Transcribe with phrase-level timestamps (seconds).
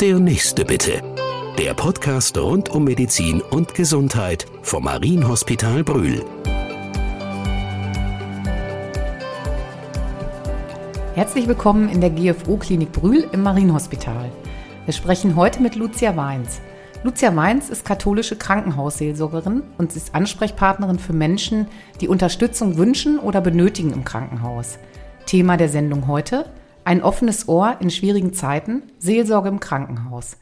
[0.00, 1.02] Der nächste bitte.
[1.56, 6.24] Der Podcast rund um Medizin und Gesundheit vom Marienhospital Brühl.
[11.14, 14.32] Herzlich willkommen in der GFO Klinik Brühl im Marienhospital.
[14.84, 16.60] Wir sprechen heute mit Lucia Weins.
[17.04, 21.68] Lucia Weins ist katholische Krankenhausseelsorgerin und ist Ansprechpartnerin für Menschen,
[22.00, 24.78] die Unterstützung wünschen oder benötigen im Krankenhaus.
[25.26, 26.46] Thema der Sendung heute:
[26.84, 30.36] ein offenes Ohr in schwierigen Zeiten, Seelsorge im Krankenhaus.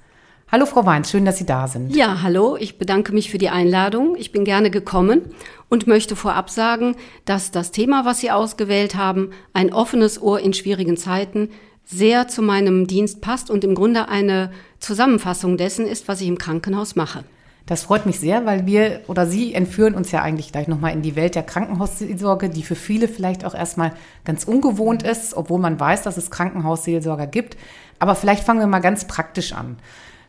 [0.51, 1.97] Hallo Frau Weins, schön, dass Sie da sind.
[1.97, 4.17] Ja, hallo, ich bedanke mich für die Einladung.
[4.17, 5.23] Ich bin gerne gekommen
[5.71, 10.53] und möchte vorab sagen, dass das Thema, was Sie ausgewählt haben, ein offenes Ohr in
[10.53, 11.49] schwierigen Zeiten,
[11.85, 16.39] sehr zu meinem Dienst passt und im Grunde eine Zusammenfassung dessen ist, was ich im
[16.39, 17.25] Krankenhaus mache.
[17.67, 21.03] Das freut mich sehr, weil wir oder Sie entführen uns ja eigentlich gleich nochmal in
[21.03, 23.93] die Welt der Krankenhausseelsorge, die für viele vielleicht auch erstmal
[24.25, 27.57] ganz ungewohnt ist, obwohl man weiß, dass es Krankenhausseelsorger gibt.
[28.01, 29.77] Aber vielleicht fangen wir mal ganz praktisch an.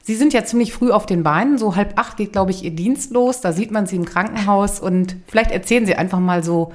[0.03, 2.71] Sie sind ja ziemlich früh auf den Beinen, so halb acht geht, glaube ich, Ihr
[2.75, 3.41] Dienst los.
[3.41, 6.73] Da sieht man Sie im Krankenhaus und vielleicht erzählen Sie einfach mal so,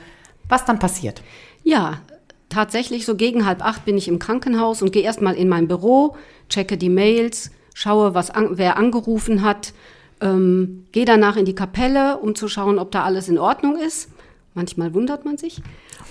[0.48, 1.22] was dann passiert.
[1.62, 2.00] Ja,
[2.48, 6.17] tatsächlich so gegen halb acht bin ich im Krankenhaus und gehe erstmal in mein Büro,
[6.48, 9.75] checke die Mails, schaue, was an, wer angerufen hat,
[10.20, 14.11] ähm, gehe danach in die Kapelle, um zu schauen, ob da alles in Ordnung ist.
[14.55, 15.62] Manchmal wundert man sich.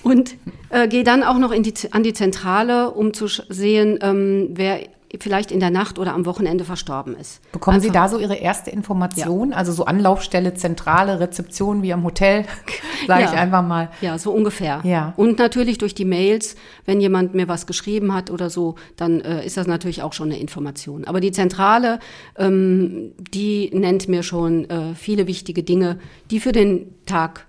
[0.03, 0.35] Und
[0.69, 4.81] äh, gehe dann auch noch in die, an die Zentrale, um zu sehen, ähm, wer
[5.19, 7.41] vielleicht in der Nacht oder am Wochenende verstorben ist.
[7.51, 9.51] Bekommen Einfach, Sie da so Ihre erste Information?
[9.51, 9.57] Ja.
[9.57, 12.45] Also so Anlaufstelle, zentrale Rezeption wie am Hotel,
[13.07, 13.31] sage ja.
[13.31, 13.89] ich einfach mal.
[14.01, 14.81] Ja, so ungefähr.
[14.83, 15.13] Ja.
[15.15, 16.55] Und natürlich durch die Mails,
[16.85, 20.29] wenn jemand mir was geschrieben hat oder so, dann äh, ist das natürlich auch schon
[20.31, 21.05] eine Information.
[21.05, 21.99] Aber die Zentrale,
[22.37, 25.99] ähm, die nennt mir schon äh, viele wichtige Dinge,
[26.31, 27.47] die für den Tag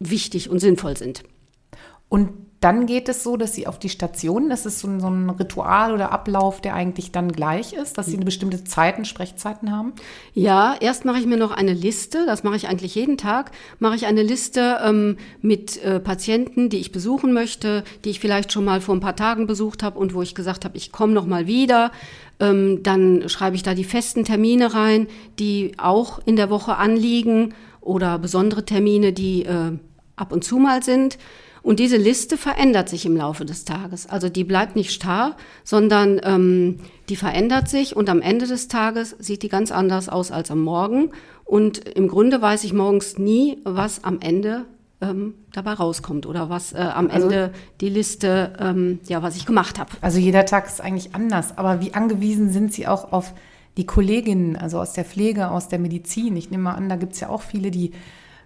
[0.00, 1.22] wichtig und sinnvoll sind.
[2.08, 5.08] Und dann geht es so, dass sie auf die Station, das ist so ein, so
[5.08, 9.70] ein, Ritual oder Ablauf, der eigentlich dann gleich ist, dass sie eine bestimmte Zeiten, Sprechzeiten
[9.70, 9.92] haben?
[10.32, 13.96] Ja, erst mache ich mir noch eine Liste, das mache ich eigentlich jeden Tag, mache
[13.96, 18.64] ich eine Liste ähm, mit äh, Patienten, die ich besuchen möchte, die ich vielleicht schon
[18.64, 21.26] mal vor ein paar Tagen besucht habe und wo ich gesagt habe, ich komme noch
[21.26, 21.92] mal wieder.
[22.40, 25.06] Ähm, dann schreibe ich da die festen Termine rein,
[25.38, 29.72] die auch in der Woche anliegen oder besondere Termine, die äh,
[30.16, 31.18] ab und zu mal sind.
[31.64, 34.06] Und diese Liste verändert sich im Laufe des Tages.
[34.06, 39.16] Also die bleibt nicht starr, sondern ähm, die verändert sich und am Ende des Tages
[39.18, 41.10] sieht die ganz anders aus als am Morgen.
[41.46, 44.66] Und im Grunde weiß ich morgens nie, was am Ende
[45.00, 49.46] ähm, dabei rauskommt oder was äh, am also, Ende die Liste, ähm, ja, was ich
[49.46, 49.90] gemacht habe.
[50.02, 51.56] Also jeder Tag ist eigentlich anders.
[51.56, 53.32] Aber wie angewiesen sind Sie auch auf
[53.78, 56.36] die Kolleginnen, also aus der Pflege, aus der Medizin?
[56.36, 57.92] Ich nehme mal an, da gibt es ja auch viele, die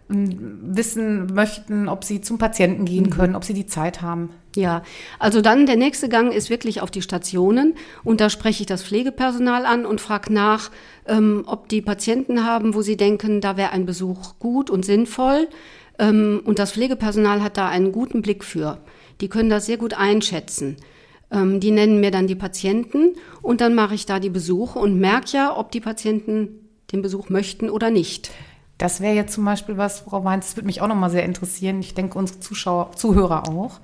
[0.09, 3.11] wissen möchten, ob sie zum Patienten gehen mhm.
[3.11, 4.31] können, ob sie die Zeit haben.
[4.57, 4.83] Ja,
[5.19, 7.75] also dann der nächste Gang ist wirklich auf die Stationen
[8.05, 10.71] und da spreche ich das Pflegepersonal an und frage nach,
[11.07, 15.49] ähm, ob die Patienten haben, wo sie denken, da wäre ein Besuch gut und sinnvoll.
[15.99, 18.79] Ähm, und das Pflegepersonal hat da einen guten Blick für.
[19.21, 20.77] Die können das sehr gut einschätzen.
[21.31, 24.99] Ähm, die nennen mir dann die Patienten und dann mache ich da die Besuche und
[24.99, 28.31] merke ja, ob die Patienten den Besuch möchten oder nicht.
[28.79, 31.81] Das wäre jetzt zum Beispiel was, Frau Weins, das würde mich auch nochmal sehr interessieren.
[31.81, 33.81] Ich denke, unsere Zuschauer, Zuhörer auch.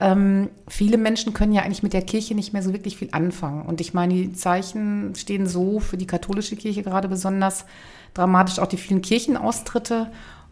[0.00, 3.62] Ähm, viele Menschen können ja eigentlich mit der Kirche nicht mehr so wirklich viel anfangen.
[3.62, 7.66] Und ich meine, die Zeichen stehen so für die katholische Kirche gerade besonders
[8.12, 10.10] dramatisch, auch die vielen Kirchenaustritte.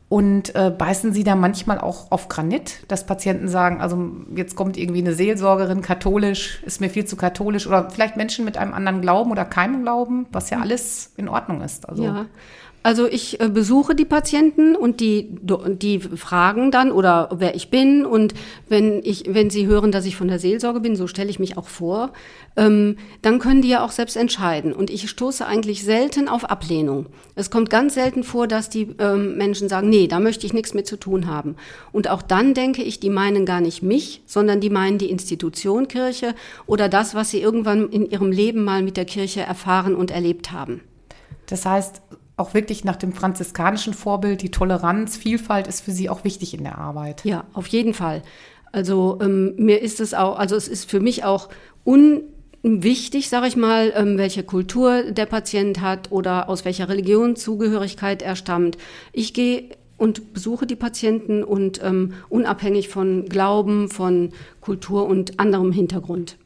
[0.09, 4.77] Und äh, beißen Sie da manchmal auch auf Granit, dass Patienten sagen, also jetzt kommt
[4.77, 9.03] irgendwie eine Seelsorgerin, katholisch, ist mir viel zu katholisch oder vielleicht Menschen mit einem anderen
[9.03, 11.89] Glauben oder keinem Glauben, was ja alles in Ordnung ist.
[11.89, 12.03] Also.
[12.03, 12.27] Ja,
[12.83, 18.07] also ich äh, besuche die Patienten und die, die fragen dann oder wer ich bin
[18.07, 18.33] und
[18.69, 21.59] wenn ich, wenn sie hören, dass ich von der Seelsorge bin, so stelle ich mich
[21.59, 22.13] auch vor,
[22.57, 24.73] ähm, dann können die ja auch selbst entscheiden.
[24.73, 27.07] Und ich stoße eigentlich selten auf Ablehnung.
[27.35, 30.73] Es kommt ganz selten vor, dass die ähm, Menschen sagen, nee, da möchte ich nichts
[30.73, 31.57] mit zu tun haben.
[31.93, 35.87] Und auch dann denke ich, die meinen gar nicht mich, sondern die meinen die Institution
[35.87, 36.35] Kirche
[36.67, 40.51] oder das, was sie irgendwann in ihrem Leben mal mit der Kirche erfahren und erlebt
[40.51, 40.81] haben.
[41.47, 42.01] Das heißt,
[42.41, 46.65] auch wirklich nach dem franziskanischen Vorbild, die Toleranz, Vielfalt ist für Sie auch wichtig in
[46.65, 47.25] der Arbeit.
[47.25, 48.23] Ja, auf jeden Fall.
[48.73, 51.49] Also ähm, mir ist es auch, also es ist für mich auch
[51.85, 58.37] unwichtig, sage ich mal, ähm, welche Kultur der Patient hat oder aus welcher Religionszugehörigkeit er
[58.37, 58.79] stammt.
[59.13, 59.65] Ich gehe
[59.97, 66.37] und besuche die Patienten und ähm, unabhängig von Glauben, von Kultur und anderem Hintergrund.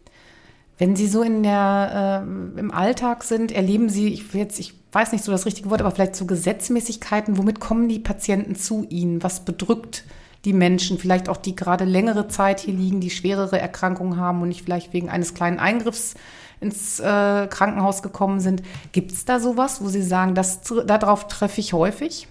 [0.77, 5.13] Wenn Sie so in der, äh, im Alltag sind, erleben Sie, ich, jetzt, ich weiß
[5.13, 9.23] nicht so das richtige Wort, aber vielleicht so Gesetzmäßigkeiten, womit kommen die Patienten zu Ihnen?
[9.23, 10.05] Was bedrückt
[10.45, 14.49] die Menschen, vielleicht auch die gerade längere Zeit hier liegen, die schwerere Erkrankungen haben und
[14.49, 16.15] nicht vielleicht wegen eines kleinen Eingriffs
[16.61, 18.63] ins äh, Krankenhaus gekommen sind.
[18.93, 22.29] Gibt es da sowas, wo Sie sagen, das, darauf treffe ich häufig?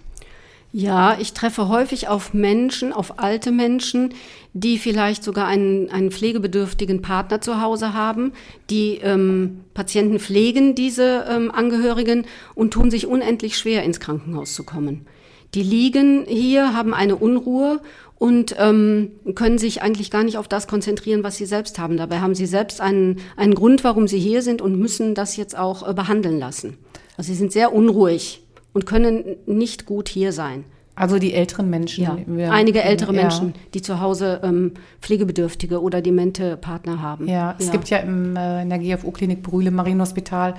[0.75, 4.15] Ja, ich treffe häufig auf Menschen, auf alte Menschen,
[4.53, 8.33] die vielleicht sogar einen, einen pflegebedürftigen Partner zu Hause haben.
[8.71, 12.25] Die ähm, Patienten pflegen diese ähm, Angehörigen
[12.55, 15.05] und tun sich unendlich schwer, ins Krankenhaus zu kommen.
[15.53, 17.79] Die liegen hier, haben eine Unruhe
[18.17, 21.97] und ähm, können sich eigentlich gar nicht auf das konzentrieren, was sie selbst haben.
[21.97, 25.55] Dabei haben sie selbst einen, einen Grund, warum sie hier sind und müssen das jetzt
[25.55, 26.77] auch äh, behandeln lassen.
[27.15, 28.39] Also sie sind sehr unruhig
[28.73, 30.65] und können nicht gut hier sein.
[30.95, 32.03] Also die älteren Menschen.
[32.03, 33.21] Ja, wir, einige ältere ja.
[33.21, 37.27] Menschen, die zu Hause ähm, pflegebedürftige oder demente Partner haben.
[37.27, 37.71] Ja, es ja.
[37.71, 40.53] gibt ja im, äh, in der GFU-Klinik Brühle Marienhospital,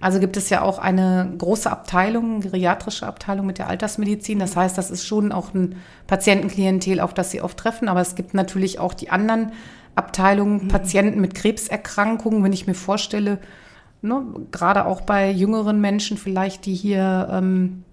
[0.00, 4.38] also gibt es ja auch eine große Abteilung, geriatrische Abteilung mit der Altersmedizin.
[4.38, 5.76] Das heißt, das ist schon auch ein
[6.06, 7.88] Patientenklientel, auf das sie oft treffen.
[7.88, 9.52] Aber es gibt natürlich auch die anderen
[9.96, 10.68] Abteilungen, mhm.
[10.68, 13.38] Patienten mit Krebserkrankungen, wenn ich mir vorstelle,
[14.02, 17.84] ne, gerade auch bei jüngeren Menschen vielleicht, die hier ähm,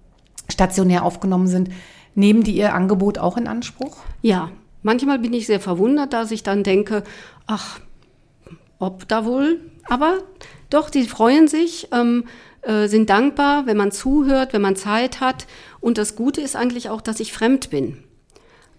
[0.48, 1.70] stationär aufgenommen sind,
[2.14, 3.98] nehmen die ihr Angebot auch in Anspruch?
[4.22, 4.50] Ja,
[4.82, 7.04] manchmal bin ich sehr verwundert, dass ich dann denke,
[7.46, 7.80] ach,
[8.78, 10.18] ob da wohl, aber
[10.70, 12.24] doch, die freuen sich, ähm,
[12.62, 15.46] äh, sind dankbar, wenn man zuhört, wenn man Zeit hat.
[15.80, 18.02] Und das Gute ist eigentlich auch, dass ich fremd bin.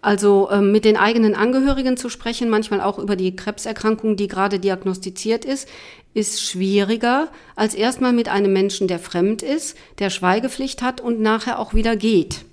[0.02, 4.60] Also ähm, mit den eigenen Angehörigen zu sprechen, manchmal auch über die Krebserkrankung, die gerade
[4.60, 5.68] diagnostiziert ist,
[6.14, 11.60] ist schwieriger als erstmal mit einem Menschen, der fremd ist, der Schweigepflicht hat und nachher
[11.60, 12.46] auch wieder geht.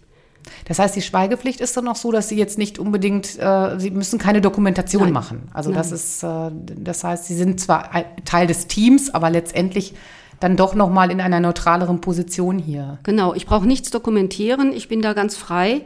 [0.66, 3.90] Das heißt, die Schweigepflicht ist dann auch so, dass Sie jetzt nicht unbedingt, äh, Sie
[3.90, 5.12] müssen keine Dokumentation Nein.
[5.12, 5.48] machen.
[5.52, 5.78] Also Nein.
[5.78, 7.90] das ist, äh, das heißt, Sie sind zwar
[8.24, 9.94] Teil des Teams, aber letztendlich
[10.40, 12.98] dann doch noch mal in einer neutraleren Position hier.
[13.02, 15.82] Genau, ich brauche nichts dokumentieren, ich bin da ganz frei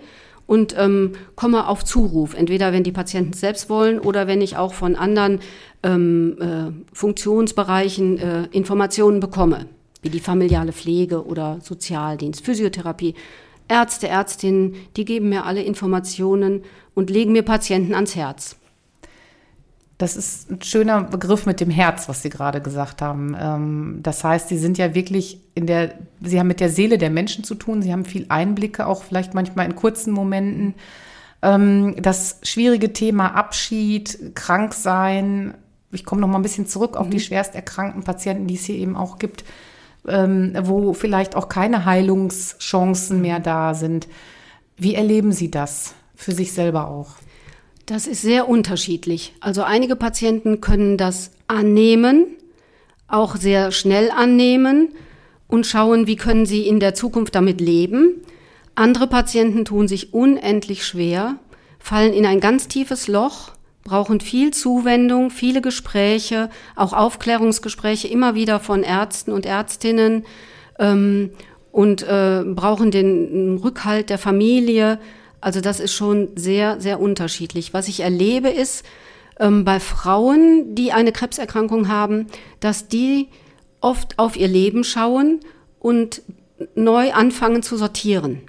[0.48, 4.72] und ähm, komme auf Zuruf, entweder wenn die Patienten selbst wollen oder wenn ich auch
[4.72, 5.40] von anderen
[5.84, 9.66] ähm, äh, Funktionsbereichen äh, Informationen bekomme,
[10.02, 13.14] wie die familiale Pflege oder Sozialdienst, Physiotherapie.
[13.68, 16.62] Ärzte, Ärztinnen, die geben mir alle Informationen
[16.94, 18.56] und legen mir Patienten ans Herz.
[19.98, 23.36] Das ist ein schöner Begriff mit dem Herz, was Sie gerade gesagt haben.
[23.38, 27.10] Ähm, das heißt, Sie sind ja wirklich in der, Sie haben mit der Seele der
[27.10, 27.82] Menschen zu tun.
[27.82, 30.74] Sie haben viel Einblicke, auch vielleicht manchmal in kurzen Momenten.
[31.42, 35.54] Ähm, das schwierige Thema Abschied, Kranksein.
[35.90, 37.10] Ich komme noch mal ein bisschen zurück auf mhm.
[37.10, 39.44] die schwerst erkrankten Patienten, die es hier eben auch gibt,
[40.06, 44.06] ähm, wo vielleicht auch keine Heilungschancen mehr da sind.
[44.76, 47.16] Wie erleben Sie das für sich selber auch?
[47.88, 49.32] Das ist sehr unterschiedlich.
[49.40, 52.26] Also einige Patienten können das annehmen,
[53.08, 54.90] auch sehr schnell annehmen
[55.46, 58.16] und schauen, wie können sie in der Zukunft damit leben.
[58.74, 61.36] Andere Patienten tun sich unendlich schwer,
[61.78, 63.52] fallen in ein ganz tiefes Loch,
[63.84, 70.26] brauchen viel Zuwendung, viele Gespräche, auch Aufklärungsgespräche immer wieder von Ärzten und Ärztinnen
[70.78, 71.30] ähm,
[71.72, 74.98] und äh, brauchen den Rückhalt der Familie.
[75.40, 77.72] Also das ist schon sehr, sehr unterschiedlich.
[77.72, 78.84] Was ich erlebe ist
[79.38, 82.26] ähm, bei Frauen, die eine Krebserkrankung haben,
[82.60, 83.28] dass die
[83.80, 85.40] oft auf ihr Leben schauen
[85.78, 86.22] und
[86.74, 88.42] neu anfangen zu sortieren.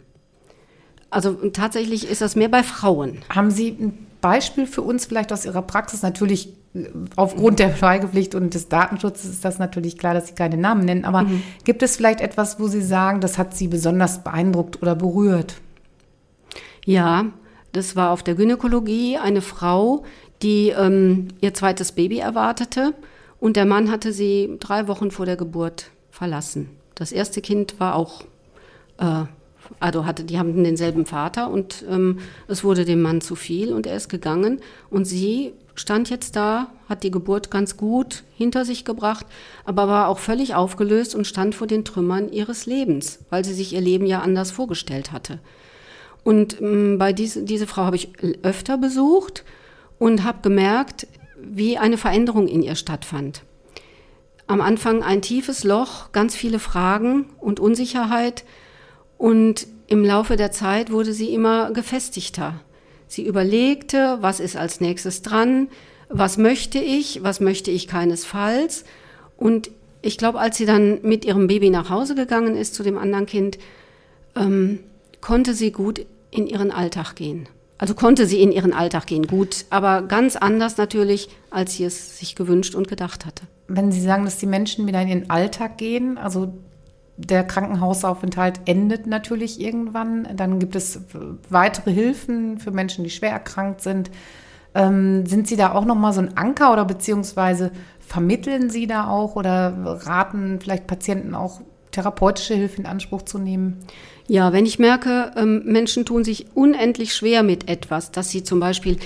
[1.11, 3.19] Also tatsächlich ist das mehr bei Frauen.
[3.29, 6.01] Haben Sie ein Beispiel für uns vielleicht aus Ihrer Praxis?
[6.01, 10.57] Natürlich äh, aufgrund der Schweigepflicht und des Datenschutzes ist das natürlich klar, dass Sie keine
[10.57, 11.05] Namen nennen.
[11.05, 11.43] Aber mhm.
[11.63, 15.55] gibt es vielleicht etwas, wo Sie sagen, das hat Sie besonders beeindruckt oder berührt?
[16.89, 17.27] Ja,
[17.71, 20.05] das war auf der Gynäkologie eine Frau,
[20.41, 22.95] die ähm, ihr zweites Baby erwartete
[23.39, 26.71] und der Mann hatte sie drei Wochen vor der Geburt verlassen.
[26.95, 28.23] Das erste Kind war auch,
[28.97, 29.25] äh,
[29.79, 33.85] also hatte, die haben denselben Vater und ähm, es wurde dem Mann zu viel und
[33.85, 38.83] er ist gegangen und sie stand jetzt da, hat die Geburt ganz gut hinter sich
[38.83, 39.27] gebracht,
[39.63, 43.73] aber war auch völlig aufgelöst und stand vor den Trümmern ihres Lebens, weil sie sich
[43.73, 45.37] ihr Leben ja anders vorgestellt hatte.
[46.23, 48.09] Und ähm, bei diese, diese Frau habe ich
[48.43, 49.43] öfter besucht
[49.97, 51.07] und habe gemerkt,
[51.41, 53.43] wie eine Veränderung in ihr stattfand.
[54.47, 58.43] Am Anfang ein tiefes Loch, ganz viele Fragen und Unsicherheit
[59.17, 62.59] und im Laufe der Zeit wurde sie immer gefestigter.
[63.07, 65.67] Sie überlegte, was ist als nächstes dran,
[66.09, 68.85] was möchte ich, was möchte ich keinesfalls.
[69.37, 69.71] Und
[70.01, 73.25] ich glaube, als sie dann mit ihrem Baby nach Hause gegangen ist zu dem anderen
[73.25, 73.57] Kind,
[74.35, 74.79] ähm,
[75.21, 77.47] konnte sie gut in ihren Alltag gehen.
[77.77, 82.19] Also konnte sie in ihren Alltag gehen, gut, aber ganz anders natürlich, als sie es
[82.19, 83.43] sich gewünscht und gedacht hatte.
[83.67, 86.53] Wenn Sie sagen, dass die Menschen wieder in ihren Alltag gehen, also
[87.15, 91.01] der Krankenhausaufenthalt endet natürlich irgendwann, dann gibt es
[91.49, 94.11] weitere Hilfen für Menschen, die schwer erkrankt sind.
[94.73, 99.07] Ähm, sind Sie da auch noch mal so ein Anker oder beziehungsweise vermitteln Sie da
[99.07, 101.61] auch oder raten vielleicht Patienten auch
[101.91, 103.85] therapeutische Hilfe in Anspruch zu nehmen?
[104.29, 108.59] Ja, wenn ich merke, ähm, Menschen tun sich unendlich schwer mit etwas, dass sie zum
[108.59, 108.97] Beispiel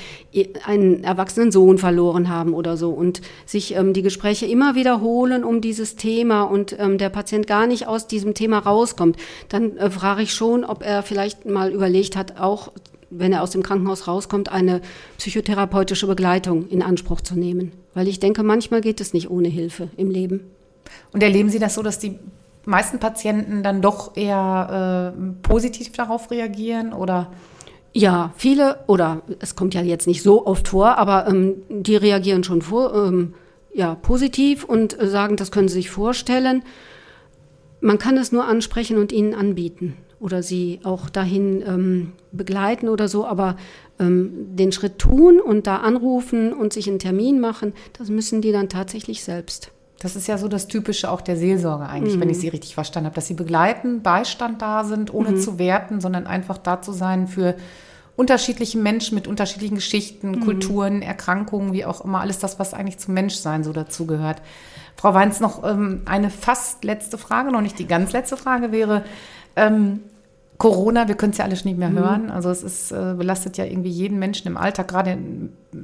[0.66, 5.62] einen erwachsenen Sohn verloren haben oder so und sich ähm, die Gespräche immer wiederholen um
[5.62, 9.16] dieses Thema und ähm, der Patient gar nicht aus diesem Thema rauskommt,
[9.48, 12.74] dann äh, frage ich schon, ob er vielleicht mal überlegt hat, auch
[13.10, 14.82] wenn er aus dem Krankenhaus rauskommt, eine
[15.18, 17.72] psychotherapeutische Begleitung in Anspruch zu nehmen.
[17.94, 20.42] Weil ich denke, manchmal geht es nicht ohne Hilfe im Leben.
[21.14, 22.20] Und erleben Sie das so, dass die
[22.66, 27.32] meisten Patienten dann doch eher äh, positiv darauf reagieren oder?
[27.96, 32.44] Ja, viele, oder es kommt ja jetzt nicht so oft vor, aber ähm, die reagieren
[32.44, 33.36] schon vor, ähm,
[33.74, 36.64] ja, positiv und äh, sagen, das können sie sich vorstellen.
[37.82, 43.10] Man kann es nur ansprechen und ihnen anbieten oder sie auch dahin ähm, begleiten oder
[43.10, 43.58] so, aber
[44.00, 48.54] ähm, den Schritt tun und da anrufen und sich einen Termin machen, das müssen die
[48.54, 49.73] dann tatsächlich selbst.
[50.04, 52.22] Das ist ja so das Typische auch der Seelsorge eigentlich, mhm.
[52.22, 55.38] wenn ich Sie richtig verstanden habe, dass Sie begleiten, Beistand da sind, ohne mhm.
[55.40, 57.56] zu werten, sondern einfach da zu sein für
[58.16, 60.40] unterschiedliche Menschen mit unterschiedlichen Geschichten, mhm.
[60.42, 64.42] Kulturen, Erkrankungen, wie auch immer, alles das, was eigentlich zum Menschsein so dazugehört.
[64.98, 69.04] Frau Weins, noch ähm, eine fast letzte Frage, noch nicht die ganz letzte Frage wäre,
[69.56, 70.02] ähm,
[70.58, 72.00] Corona, wir können es ja alles nicht mehr mhm.
[72.00, 72.30] hören.
[72.30, 74.88] Also es ist, äh, belastet ja irgendwie jeden Menschen im Alltag.
[74.88, 75.18] Gerade,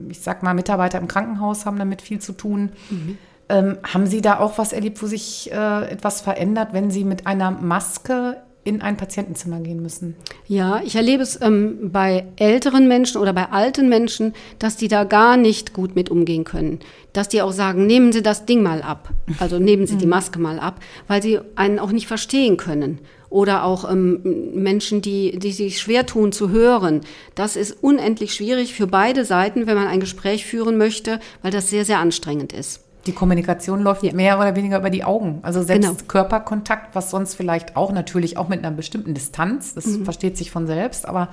[0.09, 2.71] ich sag mal, Mitarbeiter im Krankenhaus haben damit viel zu tun.
[2.89, 3.17] Mhm.
[3.49, 7.25] Ähm, haben Sie da auch was erlebt, wo sich äh, etwas verändert, wenn Sie mit
[7.25, 10.15] einer Maske in ein Patientenzimmer gehen müssen?
[10.47, 15.03] Ja, ich erlebe es ähm, bei älteren Menschen oder bei alten Menschen, dass die da
[15.03, 16.79] gar nicht gut mit umgehen können.
[17.13, 19.09] Dass die auch sagen, nehmen Sie das Ding mal ab.
[19.39, 20.11] Also nehmen Sie die mhm.
[20.11, 22.99] Maske mal ab, weil sie einen auch nicht verstehen können.
[23.29, 27.01] Oder auch ähm, Menschen, die, die sich schwer tun zu hören.
[27.35, 31.69] Das ist unendlich schwierig für beide Seiten, wenn man ein Gespräch führen möchte, weil das
[31.69, 32.81] sehr, sehr anstrengend ist.
[33.09, 34.13] Die Kommunikation läuft ja.
[34.13, 35.39] mehr oder weniger über die Augen.
[35.41, 36.03] Also selbst genau.
[36.07, 40.03] Körperkontakt, was sonst vielleicht auch natürlich auch mit einer bestimmten Distanz, das mhm.
[40.03, 41.29] versteht sich von selbst, aber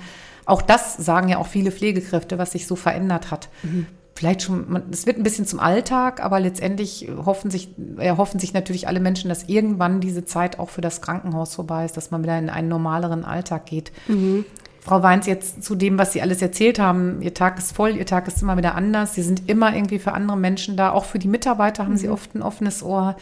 [0.47, 3.51] auch das sagen ja auch viele Pflegekräfte, was sich so verändert hat.
[3.63, 3.87] Mhm.
[4.15, 8.89] Vielleicht schon, es wird ein bisschen zum Alltag, aber letztendlich hoffen sich, erhoffen sich natürlich
[8.89, 12.39] alle Menschen, dass irgendwann diese Zeit auch für das Krankenhaus vorbei ist, dass man wieder
[12.39, 13.93] in einen normaleren Alltag geht.
[14.09, 14.47] Mhm.
[14.87, 17.21] Frau Weins, jetzt zu dem, was Sie alles erzählt haben.
[17.21, 19.17] Ihr Tag ist voll, Ihr Tag ist immer wieder anders.
[19.17, 20.93] Sie sind immer irgendwie für andere Menschen da.
[20.93, 21.99] Auch für die Mitarbeiter haben mhm.
[21.99, 23.17] Sie oft ein offenes Ohr.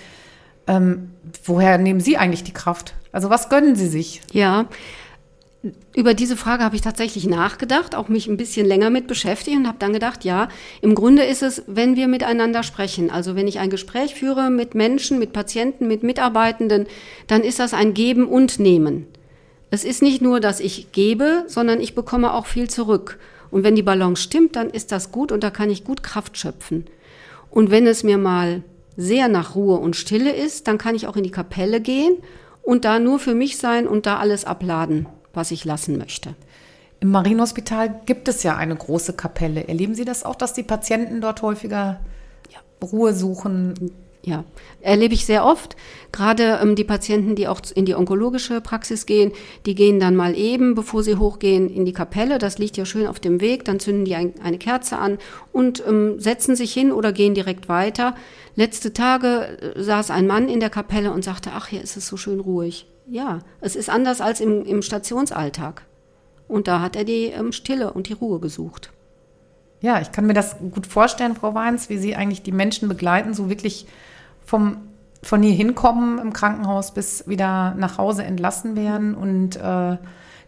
[0.66, 2.94] Ähm, woher nehmen Sie eigentlich die Kraft?
[3.12, 4.21] Also was gönnen Sie sich?
[4.30, 4.66] Ja,
[5.94, 9.66] über diese Frage habe ich tatsächlich nachgedacht, auch mich ein bisschen länger mit beschäftigt und
[9.66, 10.49] habe dann gedacht, ja,
[10.83, 14.75] im Grunde ist es, wenn wir miteinander sprechen, also wenn ich ein Gespräch führe mit
[14.75, 16.87] Menschen, mit Patienten, mit Mitarbeitenden,
[17.26, 19.06] dann ist das ein Geben und Nehmen.
[19.75, 23.19] Es ist nicht nur, dass ich gebe, sondern ich bekomme auch viel zurück.
[23.50, 26.38] Und wenn die Balance stimmt, dann ist das gut und da kann ich gut Kraft
[26.38, 26.87] schöpfen.
[27.50, 28.62] Und wenn es mir mal
[28.97, 32.19] sehr nach Ruhe und Stille ist, dann kann ich auch in die Kapelle gehen
[32.62, 36.37] und da nur für mich sein und da alles abladen, was ich lassen möchte.
[37.00, 39.66] Im Marienhospital gibt es ja eine große Kapelle.
[39.66, 41.99] Erleben Sie das auch, dass die Patienten dort häufiger.
[42.81, 43.75] Ruhe suchen?
[44.26, 44.45] Ja,
[44.81, 45.76] erlebe ich sehr oft.
[46.11, 49.33] Gerade ähm, die Patienten, die auch in die onkologische Praxis gehen,
[49.66, 52.38] die gehen dann mal eben, bevor sie hochgehen, in die Kapelle.
[52.38, 53.66] Das liegt ja schön auf dem Weg.
[53.66, 55.19] Dann zünden die ein, eine Kerze an
[55.52, 58.14] und ähm, setzen sich hin oder gehen direkt weiter.
[58.57, 62.07] Letzte Tage äh, saß ein Mann in der Kapelle und sagte, ach, hier ist es
[62.07, 62.87] so schön ruhig.
[63.07, 65.85] Ja, es ist anders als im, im Stationsalltag.
[66.49, 68.90] Und da hat er die ähm, Stille und die Ruhe gesucht.
[69.85, 73.35] Ja, ich kann mir das gut vorstellen, Frau Weins, wie Sie eigentlich die Menschen begleiten,
[73.35, 73.87] so wirklich
[74.43, 74.79] vom,
[75.23, 79.14] von hier hinkommen im Krankenhaus bis wieder nach Hause entlassen werden?
[79.14, 79.99] Und äh,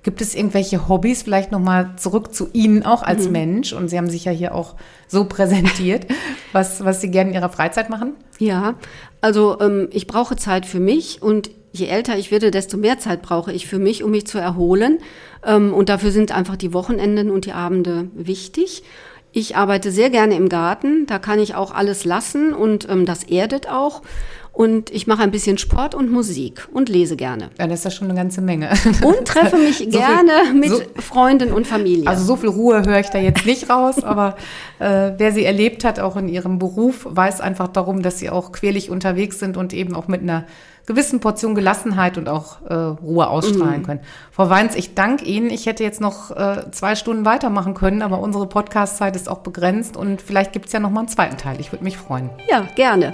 [0.03, 3.33] gibt es irgendwelche Hobbys, vielleicht nochmal zurück zu Ihnen auch als mhm.
[3.33, 3.75] Mensch?
[3.75, 4.75] Und Sie haben sich ja hier auch
[5.07, 6.07] so präsentiert,
[6.53, 8.15] was, was Sie gerne in Ihrer Freizeit machen?
[8.39, 8.77] Ja,
[9.21, 13.21] also ähm, ich brauche Zeit für mich und je älter ich werde, desto mehr Zeit
[13.21, 14.97] brauche ich für mich, um mich zu erholen.
[15.45, 18.83] Ähm, und dafür sind einfach die Wochenenden und die Abende wichtig.
[19.37, 23.23] Ich arbeite sehr gerne im Garten, da kann ich auch alles lassen und ähm, das
[23.23, 24.01] erdet auch.
[24.51, 27.51] Und ich mache ein bisschen Sport und Musik und lese gerne.
[27.59, 28.71] Ja, das ist ja schon eine ganze Menge.
[29.03, 32.09] Und treffe mich so gerne viel, mit so, Freunden und Familie.
[32.09, 34.37] Also so viel Ruhe höre ich da jetzt nicht raus, aber
[34.79, 38.53] äh, wer sie erlebt hat, auch in ihrem Beruf, weiß einfach darum, dass sie auch
[38.53, 40.47] quälig unterwegs sind und eben auch mit einer
[40.87, 43.87] gewissen Portion Gelassenheit und auch äh, Ruhe ausstrahlen mhm.
[43.87, 44.01] können.
[44.31, 45.51] Frau Weins, ich danke Ihnen.
[45.51, 49.97] Ich hätte jetzt noch äh, zwei Stunden weitermachen können, aber unsere Podcast-Zeit ist auch begrenzt
[49.97, 51.61] und vielleicht gibt es ja noch mal einen zweiten Teil.
[51.61, 52.31] Ich würde mich freuen.
[52.49, 53.13] Ja, gerne.